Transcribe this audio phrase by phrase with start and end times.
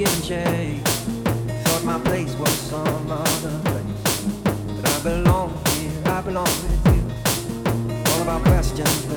[0.00, 0.86] getting changed.
[0.86, 4.22] Thought my place was some other place.
[4.76, 8.12] But I belong here, I belong with you.
[8.12, 9.09] All of our questions.